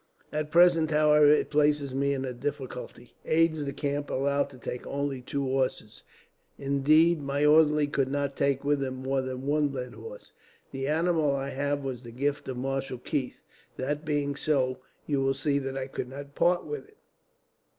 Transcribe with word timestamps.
At 0.33 0.49
present, 0.49 0.89
however, 0.89 1.27
it 1.29 1.51
places 1.51 1.93
me 1.93 2.11
in 2.15 2.25
a 2.25 2.33
difficulty. 2.33 3.13
Aides 3.23 3.61
de 3.63 3.71
camp 3.71 4.09
are 4.09 4.15
allowed 4.15 4.49
to 4.49 4.57
take 4.57 4.87
only 4.87 5.21
two 5.21 5.43
horses; 5.43 6.01
indeed, 6.57 7.21
my 7.21 7.45
orderly 7.45 7.85
could 7.85 8.07
not 8.09 8.35
take 8.35 8.63
with 8.63 8.83
him 8.83 8.95
more 8.95 9.21
than 9.21 9.45
one 9.45 9.71
led 9.71 9.93
horse. 9.93 10.31
The 10.71 10.87
animal 10.87 11.35
I 11.35 11.49
have 11.49 11.83
was 11.83 12.01
the 12.01 12.09
gift 12.09 12.47
of 12.47 12.57
Marshal 12.57 12.97
Keith. 12.97 13.43
That 13.77 14.03
being 14.03 14.35
so, 14.35 14.79
you 15.05 15.21
will 15.21 15.35
see 15.35 15.59
that 15.59 15.77
I 15.77 15.85
could 15.85 16.09
not 16.09 16.33
part 16.33 16.65
with 16.65 16.87
it. 16.87 16.97